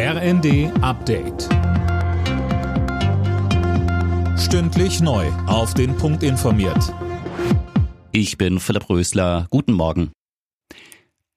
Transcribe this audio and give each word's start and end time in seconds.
RND 0.00 0.70
Update. 0.80 1.48
Stündlich 4.38 5.00
neu. 5.00 5.26
Auf 5.48 5.74
den 5.74 5.96
Punkt 5.96 6.22
informiert. 6.22 6.94
Ich 8.12 8.38
bin 8.38 8.60
Philipp 8.60 8.88
Rösler. 8.88 9.48
Guten 9.50 9.72
Morgen. 9.72 10.12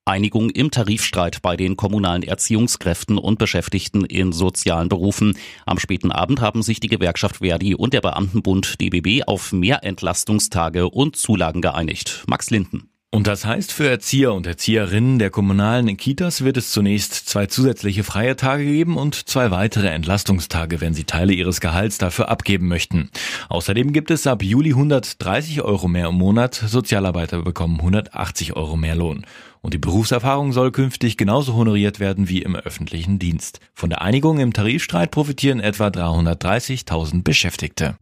Einigung 0.06 0.52
im 0.52 0.70
Tarifstreit 0.70 1.42
bei 1.42 1.58
den 1.58 1.76
kommunalen 1.76 2.22
Erziehungskräften 2.22 3.18
und 3.18 3.40
Beschäftigten 3.40 4.06
in 4.06 4.32
sozialen 4.32 4.90
Berufen. 4.90 5.36
Am 5.66 5.80
späten 5.80 6.12
Abend 6.12 6.40
haben 6.40 6.62
sich 6.62 6.80
die 6.80 6.88
Gewerkschaft 6.88 7.38
Verdi 7.38 7.74
und 7.74 7.94
der 7.94 8.02
Beamtenbund 8.02 8.80
DBB 8.80 9.24
auf 9.26 9.54
mehr 9.54 9.84
Entlastungstage 9.84 10.88
und 10.88 11.16
Zulagen 11.16 11.64
geeinigt. 11.64 12.26
Max 12.28 12.52
Linden. 12.52 12.91
Und 13.14 13.28
das 13.28 13.44
heißt, 13.44 13.74
für 13.74 13.90
Erzieher 13.90 14.34
und 14.34 14.48
Erzieherinnen 14.48 15.20
der 15.20 15.30
kommunalen 15.30 15.98
Kitas 15.98 16.46
wird 16.46 16.56
es 16.56 16.72
zunächst 16.72 17.14
zwei 17.14 17.46
zusätzliche 17.46 18.06
freie 18.06 18.38
Tage 18.38 18.64
geben 18.64 18.96
und 18.96 19.28
zwei 19.28 19.52
weitere 19.52 19.90
Entlastungstage, 19.90 20.80
wenn 20.80 20.94
sie 20.94 21.04
Teile 21.04 21.34
ihres 21.34 21.60
Gehalts 21.60 21.98
dafür 21.98 22.30
abgeben 22.30 22.70
möchten. 22.70 23.10
Außerdem 23.50 23.92
gibt 23.92 24.12
es 24.12 24.28
ab 24.28 24.42
Juli 24.42 24.70
130 24.70 25.62
Euro 25.62 25.90
mehr 25.90 26.08
im 26.08 26.16
Monat. 26.16 26.56
Sozialarbeiter 26.56 27.42
bekommen 27.42 27.80
180 27.82 28.56
Euro 28.56 28.78
mehr 28.78 28.96
Lohn. 28.96 29.26
Und 29.60 29.74
die 29.74 29.78
Berufserfahrung 29.78 30.54
soll 30.54 30.72
künftig 30.72 31.18
genauso 31.18 31.54
honoriert 31.54 32.00
werden 32.00 32.30
wie 32.30 32.42
im 32.42 32.56
öffentlichen 32.56 33.20
Dienst. 33.20 33.60
Von 33.74 33.90
der 33.90 34.02
Einigung 34.02 34.40
im 34.40 34.54
Tarifstreit 34.54 35.12
profitieren 35.12 35.60
etwa 35.60 35.88
330.000 35.88 37.24
Beschäftigte. 37.24 37.98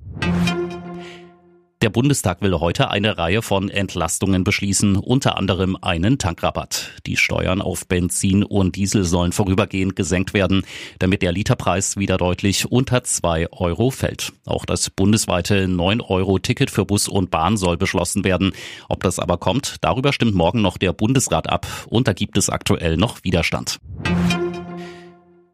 Der 1.82 1.90
Bundestag 1.90 2.42
will 2.42 2.60
heute 2.60 2.92
eine 2.92 3.18
Reihe 3.18 3.42
von 3.42 3.70
Entlastungen 3.70 4.44
beschließen, 4.44 4.98
unter 4.98 5.38
anderem 5.38 5.78
einen 5.80 6.18
Tankrabatt. 6.18 6.92
Die 7.06 7.16
Steuern 7.16 7.62
auf 7.62 7.88
Benzin 7.88 8.44
und 8.44 8.76
Diesel 8.76 9.06
sollen 9.06 9.32
vorübergehend 9.32 9.96
gesenkt 9.96 10.34
werden, 10.34 10.64
damit 11.00 11.22
der 11.22 11.32
Literpreis 11.32 11.96
wieder 11.96 12.18
deutlich 12.18 12.70
unter 12.70 13.06
zwei 13.06 13.50
Euro 13.54 13.92
fällt. 13.92 14.34
Auch 14.46 14.66
das 14.66 14.90
bundesweite 14.90 15.68
9-Euro-Ticket 15.68 16.70
für 16.70 16.84
Bus 16.84 17.08
und 17.08 17.32
Bahn 17.32 17.56
soll 17.56 17.78
beschlossen 17.78 18.26
werden. 18.26 18.52
Ob 18.90 19.02
das 19.02 19.18
aber 19.18 19.38
kommt, 19.38 19.78
darüber 19.80 20.12
stimmt 20.12 20.36
morgen 20.36 20.62
noch 20.62 20.78
der 20.78 20.92
Bundesrat 20.92 21.50
ab 21.50 21.66
und 21.88 22.10
da 22.10 22.14
gibt 22.14 22.38
es 22.38 22.50
aktuell 22.50 22.98
noch 22.98 23.24
Widerstand. 23.24 23.80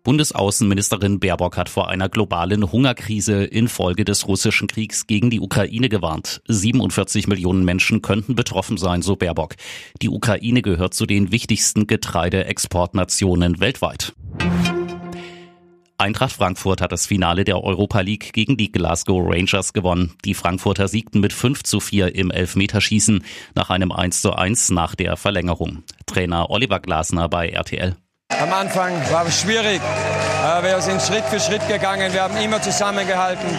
Bundesaußenministerin 0.05 1.19
Baerbock 1.19 1.57
hat 1.57 1.67
vor 1.67 1.89
einer 1.89 2.09
globalen 2.09 2.71
Hungerkrise 2.71 3.43
infolge 3.43 4.05
des 4.05 4.27
russischen 4.27 4.67
Kriegs 4.67 5.07
gegen 5.07 5.31
die 5.31 5.41
Ukraine 5.41 5.89
gewarnt. 5.89 6.43
47 6.47 7.27
Millionen 7.27 7.65
Menschen 7.65 8.03
könnten 8.03 8.35
betroffen 8.35 8.77
sein, 8.77 9.01
so 9.01 9.15
Baerbock. 9.15 9.55
Die 10.03 10.09
Ukraine 10.09 10.61
gehört 10.61 10.93
zu 10.93 11.07
den 11.07 11.31
wichtigsten 11.31 11.87
Getreideexportnationen 11.87 13.59
weltweit. 13.59 14.13
Eintracht 15.97 16.33
Frankfurt 16.33 16.81
hat 16.81 16.91
das 16.91 17.07
Finale 17.07 17.43
der 17.43 17.63
Europa 17.63 18.01
League 18.01 18.31
gegen 18.31 18.57
die 18.57 18.71
Glasgow 18.71 19.23
Rangers 19.25 19.73
gewonnen. 19.73 20.13
Die 20.23 20.35
Frankfurter 20.35 20.87
siegten 20.87 21.19
mit 21.19 21.33
5 21.33 21.63
zu 21.63 21.79
4 21.79 22.13
im 22.13 22.29
Elfmeterschießen 22.29 23.23
nach 23.55 23.71
einem 23.71 23.91
1 23.91 24.21
zu 24.21 24.33
1 24.33 24.69
nach 24.69 24.93
der 24.93 25.17
Verlängerung. 25.17 25.81
Trainer 26.05 26.51
Oliver 26.51 26.79
Glasner 26.79 27.27
bei 27.27 27.49
RTL. 27.49 27.95
Am 28.41 28.51
Anfang 28.53 28.93
war 29.11 29.25
es 29.25 29.39
schwierig. 29.41 29.81
Wir 30.61 30.81
sind 30.81 31.01
Schritt 31.01 31.23
für 31.25 31.39
Schritt 31.39 31.67
gegangen. 31.67 32.11
Wir 32.13 32.23
haben 32.23 32.37
immer 32.37 32.61
zusammengehalten. 32.61 33.49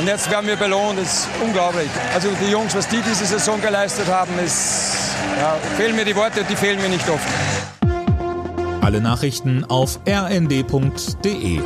Und 0.00 0.06
jetzt 0.06 0.30
werden 0.30 0.46
wir 0.46 0.56
belohnt. 0.56 0.98
Das 0.98 1.06
ist 1.06 1.28
unglaublich. 1.42 1.88
Also 2.14 2.28
die 2.40 2.50
Jungs, 2.50 2.74
was 2.74 2.88
die 2.88 3.02
diese 3.02 3.26
Saison 3.26 3.60
geleistet 3.60 4.08
haben, 4.08 4.38
ist, 4.38 4.96
ja, 5.38 5.56
fehlen 5.76 5.96
mir 5.96 6.04
die 6.04 6.16
Worte, 6.16 6.44
die 6.44 6.56
fehlen 6.56 6.80
mir 6.80 6.88
nicht 6.88 7.08
oft. 7.08 7.26
Alle 8.80 9.00
Nachrichten 9.00 9.64
auf 9.68 10.00
rnd.de 10.08 11.60